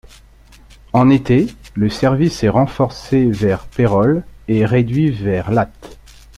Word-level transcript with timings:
En 0.93 1.11
été, 1.11 1.45
le 1.75 1.87
service 1.91 2.41
est 2.43 2.49
renforcé 2.49 3.29
vers 3.29 3.67
Pérols, 3.67 4.23
et 4.47 4.65
réduit 4.65 5.11
vers 5.11 5.51
Lattes. 5.51 5.99